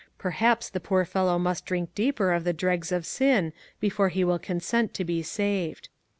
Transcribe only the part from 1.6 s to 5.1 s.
drink deeper of the dregs of siu before he will consent to